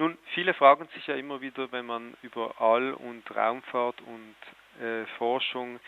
Nun, 0.00 0.16
viele 0.32 0.54
fragen 0.54 0.88
sich 0.94 1.06
ja 1.08 1.14
immer 1.14 1.42
wieder, 1.42 1.70
wenn 1.72 1.84
man 1.84 2.16
über 2.22 2.54
All- 2.58 2.94
und 2.94 3.22
Raumfahrt 3.36 3.96
und 4.00 4.82
äh, 4.82 5.04
Forschung 5.18 5.78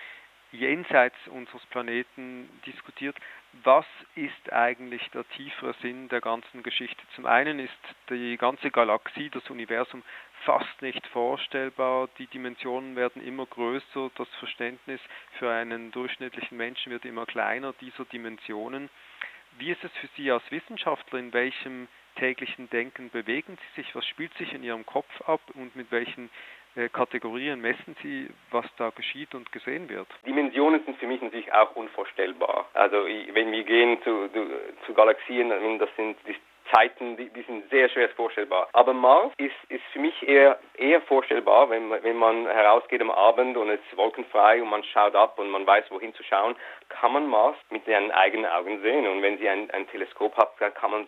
jenseits 0.50 1.16
unseres 1.28 1.64
Planeten 1.70 2.46
diskutiert, 2.66 3.16
was 3.64 3.86
ist 4.14 4.52
eigentlich 4.52 5.00
der 5.14 5.26
tiefere 5.30 5.72
Sinn 5.80 6.10
der 6.10 6.20
ganzen 6.20 6.62
Geschichte? 6.62 7.02
Zum 7.14 7.24
einen 7.24 7.58
ist 7.58 7.72
die 8.10 8.36
ganze 8.36 8.70
Galaxie, 8.70 9.30
das 9.30 9.48
Universum 9.48 10.02
fast 10.44 10.82
nicht 10.82 11.06
vorstellbar. 11.06 12.10
Die 12.18 12.26
Dimensionen 12.26 12.96
werden 12.96 13.24
immer 13.24 13.46
größer, 13.46 14.10
das 14.14 14.28
Verständnis 14.40 15.00
für 15.38 15.50
einen 15.50 15.90
durchschnittlichen 15.90 16.58
Menschen 16.58 16.92
wird 16.92 17.06
immer 17.06 17.24
kleiner 17.24 17.72
dieser 17.80 18.04
Dimensionen. 18.04 18.90
Wie 19.56 19.70
ist 19.70 19.82
es 19.82 19.92
für 19.92 20.08
Sie 20.16 20.30
als 20.30 20.42
Wissenschaftler, 20.50 21.18
in 21.18 21.32
welchem 21.32 21.88
täglichen 22.16 22.68
Denken 22.70 23.10
bewegen 23.10 23.56
Sie 23.56 23.82
sich? 23.82 23.94
Was 23.94 24.06
spielt 24.06 24.32
sich 24.34 24.52
in 24.52 24.62
Ihrem 24.62 24.86
Kopf 24.86 25.20
ab 25.26 25.40
und 25.54 25.74
mit 25.76 25.90
welchen 25.90 26.30
äh, 26.74 26.88
Kategorien 26.88 27.60
messen 27.60 27.96
Sie, 28.02 28.28
was 28.50 28.66
da 28.78 28.90
geschieht 28.90 29.34
und 29.34 29.52
gesehen 29.52 29.88
wird? 29.88 30.08
Dimensionen 30.26 30.84
sind 30.84 30.98
für 30.98 31.06
mich 31.06 31.20
natürlich 31.20 31.52
auch 31.52 31.76
unvorstellbar. 31.76 32.68
Also 32.74 33.04
wenn 33.04 33.52
wir 33.52 33.64
gehen 33.64 33.98
zu, 34.02 34.28
zu 34.86 34.94
Galaxien, 34.94 35.50
das 35.78 35.90
sind 35.96 36.16
Zeiten, 36.72 37.16
die, 37.16 37.28
die 37.30 37.42
sind 37.42 37.68
sehr 37.70 37.88
schwer 37.88 38.08
vorstellbar. 38.10 38.68
Aber 38.72 38.92
Mars 38.92 39.32
ist, 39.36 39.54
ist 39.68 39.84
für 39.92 39.98
mich 39.98 40.26
eher, 40.26 40.58
eher 40.76 41.00
vorstellbar, 41.02 41.70
wenn, 41.70 41.90
wenn 41.90 42.16
man 42.16 42.46
herausgeht 42.46 43.00
am 43.00 43.10
Abend 43.10 43.56
und 43.56 43.70
es 43.70 43.80
ist 43.80 43.96
wolkenfrei 43.96 44.62
und 44.62 44.70
man 44.70 44.84
schaut 44.84 45.14
ab 45.14 45.38
und 45.38 45.50
man 45.50 45.66
weiß, 45.66 45.84
wohin 45.90 46.14
zu 46.14 46.22
schauen, 46.22 46.56
kann 46.88 47.12
man 47.12 47.26
Mars 47.26 47.56
mit 47.70 47.84
seinen 47.84 48.10
eigenen 48.10 48.46
Augen 48.46 48.80
sehen. 48.82 49.06
Und 49.06 49.22
wenn 49.22 49.38
Sie 49.38 49.48
ein, 49.48 49.70
ein 49.70 49.88
Teleskop 49.88 50.36
haben, 50.36 50.50
dann 50.58 50.74
kann 50.74 50.90
man 50.90 51.06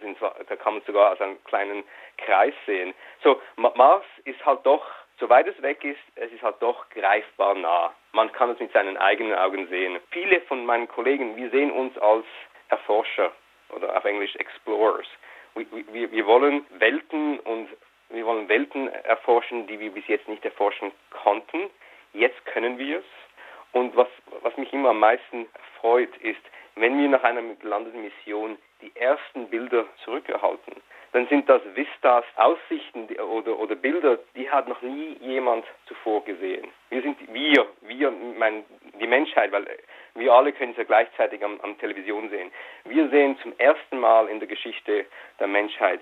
da 0.48 0.56
kann 0.56 0.74
man 0.74 0.82
sogar 0.86 1.10
als 1.10 1.20
einen 1.20 1.42
kleinen 1.44 1.84
Kreis 2.18 2.54
sehen. 2.66 2.94
So, 3.22 3.40
Mars 3.56 4.04
ist 4.24 4.44
halt 4.44 4.64
doch 4.64 4.84
so 5.20 5.28
weit 5.28 5.46
es 5.46 5.60
weg 5.62 5.84
ist, 5.84 6.00
es 6.16 6.32
ist 6.32 6.42
halt 6.42 6.56
doch 6.60 6.88
greifbar 6.90 7.54
nah. 7.54 7.94
Man 8.12 8.32
kann 8.32 8.50
es 8.50 8.58
mit 8.58 8.72
seinen 8.72 8.96
eigenen 8.96 9.34
Augen 9.34 9.68
sehen. 9.68 10.00
Viele 10.10 10.40
von 10.42 10.66
meinen 10.66 10.88
Kollegen, 10.88 11.36
wir 11.36 11.50
sehen 11.50 11.70
uns 11.70 11.96
als 11.98 12.26
Erforscher 12.68 13.32
oder 13.70 13.96
auf 13.96 14.04
Englisch 14.04 14.34
Explorers 14.36 15.06
wir, 15.54 16.12
wir 16.12 16.26
wollen 16.26 16.64
Welten 16.78 17.38
und 17.40 17.68
wir 18.10 18.26
wollen 18.26 18.48
Welten 18.48 18.88
erforschen, 18.88 19.66
die 19.66 19.80
wir 19.80 19.90
bis 19.90 20.06
jetzt 20.06 20.28
nicht 20.28 20.44
erforschen 20.44 20.92
konnten. 21.10 21.70
Jetzt 22.12 22.44
können 22.46 22.78
wir 22.78 22.98
es. 22.98 23.04
Und 23.72 23.96
was, 23.96 24.08
was 24.42 24.56
mich 24.56 24.72
immer 24.72 24.90
am 24.90 25.00
meisten 25.00 25.46
freut, 25.80 26.16
ist, 26.18 26.40
wenn 26.76 26.98
wir 26.98 27.08
nach 27.08 27.22
einer 27.22 27.42
gelandeten 27.54 28.02
Mission 28.02 28.58
die 28.82 28.94
ersten 28.96 29.48
Bilder 29.48 29.86
zurückerhalten, 30.04 30.74
dann 31.14 31.28
sind 31.28 31.48
das 31.48 31.62
Vistas, 31.76 32.24
Aussichten 32.34 33.06
oder, 33.20 33.56
oder 33.56 33.76
Bilder, 33.76 34.18
die 34.34 34.50
hat 34.50 34.66
noch 34.66 34.82
nie 34.82 35.16
jemand 35.20 35.64
zuvor 35.86 36.24
gesehen. 36.24 36.66
Wir 36.90 37.02
sind 37.02 37.16
wir, 37.32 37.66
wir, 37.82 38.10
mein, 38.36 38.64
die 39.00 39.06
Menschheit, 39.06 39.52
weil 39.52 39.64
wir 40.16 40.32
alle 40.32 40.52
können 40.52 40.72
es 40.72 40.76
ja 40.76 40.82
gleichzeitig 40.82 41.44
am, 41.44 41.60
am 41.60 41.78
Television 41.78 42.30
sehen. 42.30 42.50
Wir 42.84 43.08
sehen 43.10 43.38
zum 43.44 43.52
ersten 43.58 44.00
Mal 44.00 44.26
in 44.26 44.40
der 44.40 44.48
Geschichte 44.48 45.06
der 45.38 45.46
Menschheit 45.46 46.00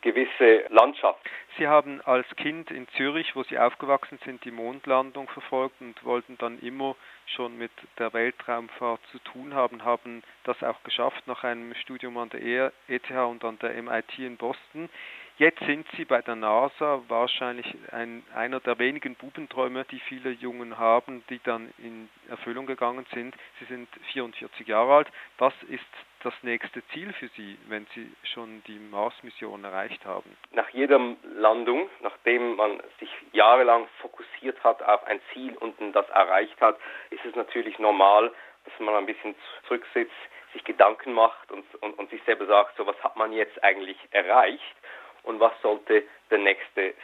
gewisse 0.00 0.64
Landschaft. 0.68 1.20
Sie 1.56 1.66
haben 1.66 2.00
als 2.02 2.26
Kind 2.36 2.70
in 2.70 2.88
Zürich, 2.96 3.36
wo 3.36 3.42
Sie 3.44 3.58
aufgewachsen 3.58 4.18
sind, 4.24 4.44
die 4.44 4.50
Mondlandung 4.50 5.28
verfolgt 5.28 5.80
und 5.80 6.02
wollten 6.04 6.36
dann 6.38 6.58
immer 6.60 6.96
schon 7.26 7.56
mit 7.56 7.70
der 7.98 8.12
Weltraumfahrt 8.12 9.00
zu 9.12 9.18
tun 9.20 9.54
haben, 9.54 9.84
haben 9.84 10.22
das 10.44 10.62
auch 10.62 10.82
geschafft 10.82 11.26
nach 11.26 11.44
einem 11.44 11.74
Studium 11.74 12.18
an 12.18 12.30
der 12.30 12.72
ETH 12.88 13.10
e 13.10 13.16
und 13.18 13.44
an 13.44 13.58
der 13.60 13.80
MIT 13.82 14.18
in 14.18 14.36
Boston. 14.36 14.88
Jetzt 15.36 15.58
sind 15.66 15.84
Sie 15.96 16.04
bei 16.04 16.22
der 16.22 16.36
NASA 16.36 17.02
wahrscheinlich 17.08 17.66
ein, 17.90 18.22
einer 18.36 18.60
der 18.60 18.78
wenigen 18.78 19.16
Bubenträume, 19.16 19.84
die 19.90 19.98
viele 19.98 20.30
Jungen 20.30 20.78
haben, 20.78 21.24
die 21.28 21.40
dann 21.42 21.74
in 21.78 22.08
Erfüllung 22.28 22.66
gegangen 22.66 23.04
sind. 23.12 23.34
Sie 23.58 23.64
sind 23.64 23.88
44 24.12 24.68
Jahre 24.68 24.94
alt. 24.94 25.08
Was 25.38 25.52
ist 25.68 25.82
das 26.22 26.34
nächste 26.42 26.86
Ziel 26.88 27.12
für 27.14 27.26
Sie, 27.36 27.58
wenn 27.66 27.84
Sie 27.96 28.12
schon 28.32 28.62
die 28.68 28.78
Mars-Mission 28.78 29.64
erreicht 29.64 30.04
haben? 30.04 30.36
Nach 30.52 30.68
jeder 30.68 31.00
Landung, 31.24 31.90
nachdem 32.00 32.54
man 32.54 32.80
sich 33.00 33.10
jahrelang 33.32 33.88
fokussiert 34.00 34.62
hat 34.62 34.84
auf 34.84 35.04
ein 35.04 35.20
Ziel 35.32 35.56
und 35.56 35.74
das 35.96 36.08
erreicht 36.10 36.60
hat, 36.60 36.78
ist 37.10 37.24
es 37.24 37.34
natürlich 37.34 37.80
normal, 37.80 38.32
dass 38.66 38.78
man 38.78 38.94
ein 38.94 39.06
bisschen 39.06 39.34
zurücksitzt, 39.66 40.12
sich 40.52 40.62
Gedanken 40.62 41.12
macht 41.12 41.50
und, 41.50 41.64
und, 41.82 41.98
und 41.98 42.08
sich 42.10 42.22
selber 42.22 42.46
sagt, 42.46 42.76
so 42.76 42.86
was 42.86 42.96
hat 43.02 43.16
man 43.16 43.32
jetzt 43.32 43.62
eigentlich 43.64 43.98
erreicht 44.12 44.76
und 45.24 45.40
was 45.40 45.52
sollte 45.62 46.04
der 46.30 46.38
nächste 46.38 46.94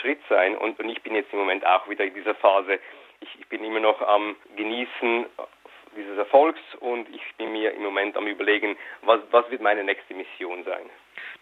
Schritt 0.00 0.20
sein. 0.28 0.56
Und, 0.56 0.78
und 0.78 0.88
ich 0.88 1.02
bin 1.02 1.14
jetzt 1.14 1.32
im 1.32 1.38
Moment 1.38 1.66
auch 1.66 1.88
wieder 1.88 2.04
in 2.04 2.14
dieser 2.14 2.34
Phase. 2.34 2.78
Ich, 3.20 3.40
ich 3.40 3.48
bin 3.48 3.64
immer 3.64 3.80
noch 3.80 4.00
am 4.02 4.36
Genießen 4.56 5.26
dieses 5.96 6.16
Erfolgs 6.16 6.60
und 6.80 7.08
ich 7.14 7.22
bin 7.36 7.52
mir 7.52 7.72
im 7.72 7.82
Moment 7.82 8.16
am 8.16 8.26
Überlegen, 8.26 8.76
was, 9.02 9.20
was 9.30 9.50
wird 9.50 9.60
meine 9.60 9.84
nächste 9.84 10.14
Mission 10.14 10.64
sein. 10.64 10.88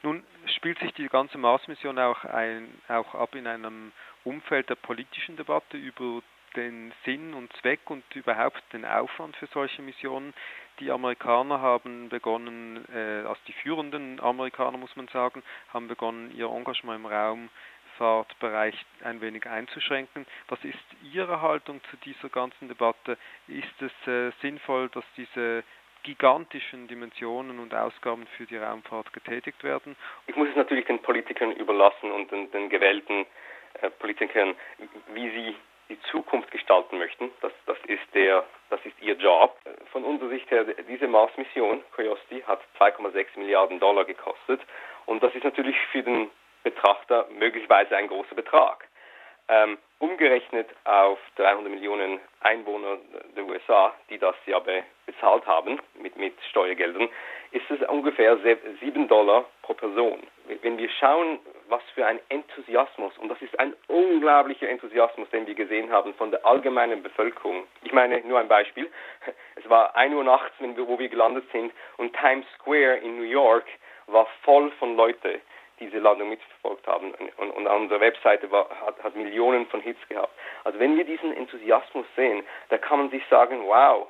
Nun 0.03 0.25
spielt 0.47 0.79
sich 0.79 0.93
die 0.95 1.09
ganze 1.09 1.39
Mars-Mission 1.39 1.99
auch, 1.99 2.25
auch 2.25 3.15
ab 3.15 3.35
in 3.35 3.47
einem 3.47 3.93
Umfeld 4.25 4.69
der 4.69 4.75
politischen 4.75 5.37
Debatte 5.37 5.77
über 5.77 6.23
den 6.57 6.93
Sinn 7.05 7.35
und 7.35 7.53
Zweck 7.61 7.91
und 7.91 8.05
überhaupt 8.15 8.63
den 8.73 8.85
Aufwand 8.85 9.37
für 9.37 9.47
solche 9.47 9.83
Missionen. 9.83 10.35
Die 10.81 10.91
Amerikaner 10.91 11.61
haben 11.61 12.09
begonnen, 12.09 12.85
äh, 12.95 13.27
also 13.27 13.41
die 13.47 13.53
führenden 13.53 14.21
Amerikaner 14.21 14.79
muss 14.79 14.95
man 14.97 15.09
sagen, 15.09 15.43
haben 15.73 15.89
begonnen, 15.89 16.35
ihr 16.35 16.47
Engagement 16.47 17.01
im 17.01 17.07
Raumfahrtbereich 17.07 18.75
ein 19.05 19.21
wenig 19.21 19.47
einzuschränken. 19.47 20.27
Was 20.49 20.63
ist 20.65 20.79
Ihre 21.13 21.43
Haltung 21.43 21.81
zu 21.91 21.97
dieser 21.99 22.31
ganzen 22.31 22.69
Debatte? 22.69 23.19
Ist 23.47 23.83
es 23.83 24.09
äh, 24.09 24.33
sinnvoll, 24.41 24.89
dass 24.89 25.05
diese 25.17 25.65
gigantischen 26.03 26.89
Dimensionen 26.89 27.59
und 27.59 27.75
Ausgaben 27.75 28.27
für 28.39 28.47
die 28.47 28.57
Raumfahrt 28.57 29.13
getätigt 29.13 29.63
werden? 29.63 29.97
Ich 30.27 30.37
muss 30.37 30.49
es 30.49 30.57
natürlich 30.57 30.87
den 30.87 31.01
Politikern 31.01 31.53
überlassen 31.53 32.11
und 32.11 32.31
den, 32.31 32.51
den 32.53 32.71
gewählten 32.71 33.27
äh, 33.83 33.91
Politikern, 33.91 34.55
wie 35.13 35.31
sie 35.31 35.57
Zukunft 36.11 36.51
gestalten 36.51 36.99
möchten. 36.99 37.31
Das, 37.41 37.53
das, 37.67 37.79
ist 37.87 38.03
der, 38.15 38.45
das 38.71 38.81
ist 38.85 39.01
ihr 39.01 39.15
Job. 39.15 39.57
Von 39.93 40.05
unserer 40.05 40.29
Sicht 40.31 40.51
her, 40.51 40.65
diese 40.89 41.09
Mars-Mission, 41.09 41.83
Curiosity, 41.95 42.43
hat 42.47 42.61
2,6 42.79 43.27
Milliarden 43.37 43.81
Dollar 43.81 44.05
gekostet. 44.05 44.61
Und 45.07 45.23
das 45.23 45.35
ist 45.35 45.45
natürlich 45.45 45.77
für 45.93 46.03
den 46.03 46.31
Betrachter 46.63 47.27
möglicherweise 47.39 47.97
ein 47.97 48.09
großer 48.09 48.35
Betrag. 48.35 48.87
Ähm, 49.49 49.79
umgerechnet 49.99 50.69
auf 50.85 51.19
300 51.37 51.73
Millionen 51.73 52.21
Einwohner 52.41 52.99
der 53.37 53.45
USA, 53.45 53.93
die 54.09 54.19
das 54.19 54.37
ja 54.47 54.61
bezahlt 55.07 55.47
haben 55.47 55.81
mit, 56.01 56.17
mit 56.17 56.35
Steuergeldern, 56.51 57.09
ist 57.51 57.69
es 57.71 57.87
ungefähr 57.89 58.39
7 58.81 59.09
Dollar 59.09 59.45
pro 59.63 59.75
Person. 59.75 60.21
Wenn 60.63 60.79
wir 60.79 60.89
schauen, 60.89 61.41
was 61.69 61.83
für 61.95 62.07
ein 62.07 62.21
Enthusiasmus, 62.29 63.17
und 63.19 63.29
das 63.29 63.43
ist 63.43 63.59
ein 63.59 63.75
unglaublicher 64.21 64.69
Enthusiasmus, 64.69 65.31
den 65.31 65.47
wir 65.47 65.55
gesehen 65.55 65.91
haben 65.91 66.13
von 66.15 66.31
der 66.31 66.45
allgemeinen 66.45 67.03
Bevölkerung. 67.03 67.65
Ich 67.83 67.93
meine, 67.93 68.21
nur 68.21 68.39
ein 68.39 68.49
Beispiel. 68.49 68.91
Es 69.57 69.69
war 69.69 69.97
1 69.97 70.15
Uhr 70.15 70.25
nachts, 70.25 70.55
wo 70.61 70.99
wir 70.99 71.09
gelandet 71.09 71.45
sind, 71.53 71.73
und 71.97 72.15
Times 72.15 72.45
Square 72.59 72.97
in 72.97 73.17
New 73.17 73.25
York 73.25 73.65
war 74.07 74.27
voll 74.43 74.71
von 74.73 74.95
Leuten 74.97 75.41
diese 75.79 75.99
Landung 75.99 76.29
mitverfolgt 76.29 76.87
haben. 76.87 77.15
Und, 77.39 77.51
und 77.51 77.67
an 77.67 77.83
unserer 77.83 78.01
Webseite 78.01 78.51
war, 78.51 78.69
hat, 78.85 79.03
hat 79.03 79.17
Millionen 79.17 79.67
von 79.69 79.81
Hits 79.81 80.01
gehabt. 80.11 80.33
Also 80.65 80.79
wenn 80.79 80.99
wir 80.99 81.05
diesen 81.05 81.35
Enthusiasmus 81.35 82.05
sehen, 82.17 82.43
da 82.69 82.77
kann 82.77 82.99
man 82.99 83.11
sich 83.11 83.23
sagen, 83.31 83.63
wow, 83.65 84.09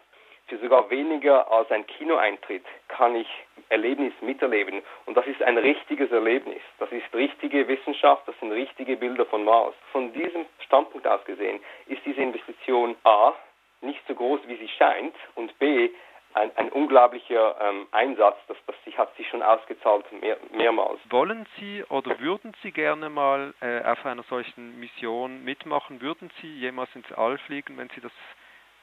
für 0.51 0.59
sogar 0.59 0.91
weniger 0.91 1.51
als 1.51 1.71
ein 1.71 1.87
Kinoeintritt 1.87 2.65
kann 2.89 3.15
ich 3.15 3.29
Erlebnis 3.69 4.13
miterleben. 4.21 4.83
Und 5.07 5.17
das 5.17 5.27
ist 5.27 5.41
ein 5.43 5.57
richtiges 5.57 6.11
Erlebnis. 6.11 6.61
Das 6.81 6.91
ist 6.91 7.05
richtige 7.15 7.69
Wissenschaft, 7.69 8.27
das 8.27 8.35
sind 8.41 8.51
richtige 8.51 8.97
Bilder 8.97 9.25
von 9.27 9.45
Mars. 9.45 9.75
Von 9.93 10.13
diesem 10.13 10.45
Standpunkt 10.67 11.07
aus 11.07 11.25
gesehen 11.25 11.61
ist 11.87 12.05
diese 12.05 12.21
Investition 12.21 12.97
A 13.05 13.33
nicht 13.81 14.01
so 14.09 14.15
groß, 14.15 14.41
wie 14.47 14.57
sie 14.57 14.69
scheint 14.69 15.15
und 15.37 15.57
B 15.61 15.91
ein, 16.35 16.51
ein 16.57 16.69
unglaublicher 16.71 17.57
ähm, 17.61 17.87
Einsatz, 17.93 18.37
das, 18.49 18.57
das 18.67 18.77
sich, 18.85 18.99
hat 18.99 19.17
sich 19.17 19.29
schon 19.29 19.43
ausgezahlt 19.43 20.05
mehr, 20.21 20.37
mehrmals. 20.53 21.01
Wollen 21.11 21.47
Sie 21.59 21.85
oder 21.89 22.19
würden 22.21 22.55
Sie 22.63 22.73
gerne 22.73 23.09
mal 23.09 23.55
äh, 23.61 23.83
auf 23.85 24.05
einer 24.05 24.23
solchen 24.25 24.79
Mission 24.79 25.45
mitmachen? 25.45 26.01
Würden 26.01 26.31
Sie 26.41 26.49
jemals 26.49 26.91
ins 26.95 27.11
All 27.13 27.39
fliegen, 27.39 27.79
wenn 27.79 27.89
Sie 27.91 28.01
das 28.01 28.13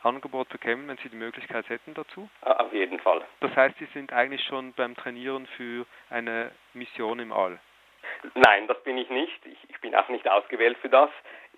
Angebot 0.08 0.50
bekämen, 0.50 0.88
wenn 0.88 0.98
Sie 0.98 1.10
die 1.10 1.16
Möglichkeit 1.16 1.70
hätten 1.70 1.94
dazu? 1.94 2.30
Auf 2.42 2.74
jeden 2.74 3.00
Fall. 3.00 3.22
Das 3.42 3.56
heißt, 3.56 3.78
Sie 3.78 3.88
sind 3.94 4.14
eigentlich 4.14 4.44
schon 4.44 4.74
beim 4.74 4.96
Trainieren 4.96 5.48
für 5.58 5.86
eine 6.10 6.52
Mission 6.74 7.20
im 7.20 7.32
All? 7.32 7.60
Nein, 8.34 8.68
das 8.68 8.82
bin 8.84 8.98
ich 8.98 9.10
nicht. 9.10 9.46
Ich, 9.46 9.58
ich, 9.70 9.80
bin 9.82 9.96
auch 9.96 10.08
nicht 10.10 10.28
ausgewählt 10.28 10.78
für 10.80 10.90
das. 10.90 11.10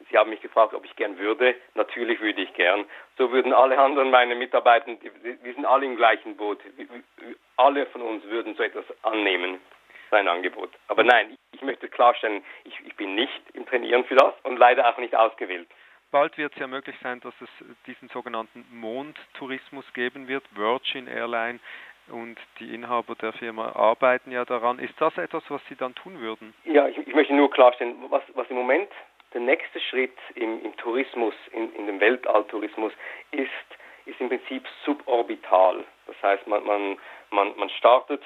Sie 0.09 0.17
haben 0.17 0.29
mich 0.29 0.41
gefragt, 0.41 0.73
ob 0.73 0.85
ich 0.85 0.95
gern 0.95 1.17
würde. 1.17 1.55
Natürlich 1.75 2.19
würde 2.21 2.41
ich 2.41 2.53
gern. 2.53 2.85
So 3.17 3.31
würden 3.31 3.53
alle 3.53 3.77
anderen 3.77 4.11
meine 4.11 4.35
Mitarbeiter, 4.35 4.87
wir 5.21 5.53
sind 5.53 5.65
alle 5.65 5.85
im 5.85 5.95
gleichen 5.95 6.37
Boot. 6.37 6.59
Alle 7.57 7.85
von 7.87 8.01
uns 8.01 8.23
würden 8.25 8.55
so 8.55 8.63
etwas 8.63 8.85
annehmen, 9.03 9.59
sein 10.09 10.27
Angebot. 10.27 10.71
Aber 10.87 11.03
nein, 11.03 11.31
ich, 11.31 11.59
ich 11.59 11.61
möchte 11.61 11.89
klarstellen, 11.89 12.43
ich, 12.63 12.79
ich 12.85 12.95
bin 12.95 13.15
nicht 13.15 13.41
im 13.53 13.65
Trainieren 13.65 14.05
für 14.05 14.15
das 14.15 14.33
und 14.43 14.57
leider 14.57 14.87
auch 14.89 14.97
nicht 14.97 15.15
ausgewählt. 15.15 15.67
Bald 16.11 16.37
wird 16.37 16.53
es 16.53 16.59
ja 16.59 16.67
möglich 16.67 16.95
sein, 17.03 17.19
dass 17.19 17.33
es 17.39 17.49
diesen 17.85 18.09
sogenannten 18.09 18.65
Mondtourismus 18.71 19.85
geben 19.93 20.27
wird. 20.27 20.43
Virgin 20.55 21.07
Airline 21.07 21.59
und 22.07 22.37
die 22.59 22.73
Inhaber 22.73 23.15
der 23.15 23.33
Firma 23.33 23.75
arbeiten 23.75 24.31
ja 24.31 24.43
daran. 24.43 24.79
Ist 24.79 24.99
das 24.99 25.15
etwas, 25.17 25.43
was 25.49 25.61
Sie 25.69 25.75
dann 25.75 25.93
tun 25.93 26.19
würden? 26.19 26.53
Ja, 26.65 26.87
ich, 26.87 26.97
ich 26.97 27.13
möchte 27.13 27.33
nur 27.35 27.51
klarstellen, 27.51 27.95
was, 28.09 28.23
was 28.33 28.49
im 28.49 28.55
Moment 28.55 28.89
der 29.33 29.41
nächste 29.41 29.79
Schritt 29.79 30.17
im, 30.33 30.63
im 30.63 30.75
Tourismus, 30.77 31.35
in, 31.51 31.71
in 31.75 31.85
dem 31.85 31.99
Weltalltourismus 31.99 32.91
ist, 33.31 33.49
ist 34.05 34.19
im 34.19 34.29
Prinzip 34.29 34.67
suborbital. 34.85 35.83
Das 36.07 36.15
heißt, 36.23 36.47
man, 36.47 36.65
man, 36.65 36.97
man, 37.29 37.55
man 37.57 37.69
startet 37.69 38.23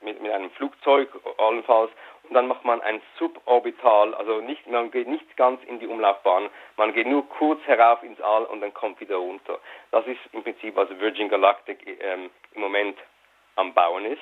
mit, 0.00 0.22
mit 0.22 0.30
einem 0.30 0.50
Flugzeug 0.52 1.08
allenfalls 1.38 1.90
und 2.28 2.34
dann 2.34 2.48
macht 2.48 2.64
man 2.64 2.80
ein 2.80 3.02
Suborbital, 3.18 4.14
also 4.14 4.40
nicht, 4.40 4.66
man 4.66 4.90
geht 4.90 5.08
nicht 5.08 5.36
ganz 5.36 5.62
in 5.64 5.78
die 5.78 5.86
Umlaufbahn, 5.86 6.48
man 6.76 6.92
geht 6.94 7.06
nur 7.06 7.28
kurz 7.28 7.60
herauf 7.66 8.02
ins 8.02 8.20
All 8.20 8.44
und 8.44 8.60
dann 8.60 8.72
kommt 8.72 9.00
wieder 9.00 9.16
runter. 9.16 9.58
Das 9.90 10.06
ist 10.06 10.20
im 10.32 10.42
Prinzip, 10.42 10.74
was 10.74 10.88
Virgin 10.98 11.28
Galactic 11.28 11.78
ähm, 12.00 12.30
im 12.52 12.60
Moment 12.60 12.98
am 13.56 13.74
Bauen 13.74 14.06
ist. 14.06 14.20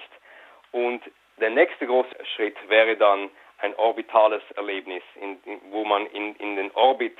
Und 0.72 1.02
der 1.38 1.50
nächste 1.50 1.86
große 1.86 2.14
Schritt 2.34 2.56
wäre 2.68 2.96
dann 2.96 3.30
ein 3.58 3.74
orbitales 3.76 4.42
Erlebnis, 4.56 5.02
in, 5.14 5.40
in, 5.44 5.60
wo 5.70 5.84
man 5.84 6.06
in, 6.06 6.34
in 6.36 6.56
den 6.56 6.72
Orbit, 6.72 7.16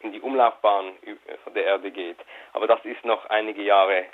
in 0.00 0.12
die 0.12 0.20
Umlaufbahn 0.20 0.92
von 1.44 1.54
der 1.54 1.64
Erde 1.64 1.90
geht. 1.90 2.18
Aber 2.52 2.66
das 2.66 2.84
ist 2.84 3.04
noch 3.04 3.24
einige 3.26 3.62
Jahre 3.62 4.04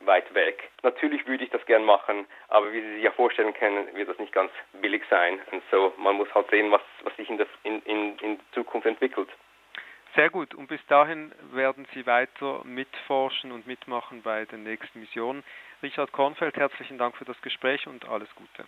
weit 0.00 0.32
weg. 0.34 0.70
Natürlich 0.82 1.26
würde 1.26 1.44
ich 1.44 1.50
das 1.50 1.64
gern 1.66 1.84
machen, 1.84 2.26
aber 2.48 2.72
wie 2.72 2.80
Sie 2.80 2.94
sich 2.94 3.02
ja 3.02 3.10
vorstellen 3.10 3.54
können, 3.54 3.94
wird 3.94 4.08
das 4.08 4.18
nicht 4.18 4.32
ganz 4.32 4.50
billig 4.80 5.02
sein. 5.10 5.40
Und 5.50 5.62
so, 5.70 5.92
man 5.98 6.16
muss 6.16 6.32
halt 6.34 6.48
sehen, 6.50 6.70
was, 6.70 6.82
was 7.02 7.14
sich 7.16 7.28
in 7.28 7.38
der 7.38 7.46
in, 7.64 7.82
in, 7.82 8.18
in 8.18 8.40
Zukunft 8.52 8.86
entwickelt. 8.86 9.28
Sehr 10.14 10.30
gut. 10.30 10.54
Und 10.54 10.68
bis 10.68 10.84
dahin 10.86 11.32
werden 11.52 11.86
Sie 11.94 12.06
weiter 12.06 12.62
mitforschen 12.64 13.52
und 13.52 13.66
mitmachen 13.66 14.22
bei 14.22 14.46
den 14.46 14.62
nächsten 14.64 15.00
Missionen. 15.00 15.44
Richard 15.82 16.12
Kornfeld, 16.12 16.56
herzlichen 16.56 16.98
Dank 16.98 17.16
für 17.16 17.24
das 17.24 17.40
Gespräch 17.42 17.86
und 17.86 18.08
alles 18.08 18.28
Gute. 18.34 18.66